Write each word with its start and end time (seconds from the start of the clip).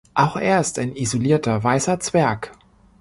Auch 0.15 0.35
er 0.35 0.59
ist 0.59 0.79
ein 0.79 0.95
isolierter 0.95 1.63
Weißer 1.63 1.99
Zwerg. 1.99 2.53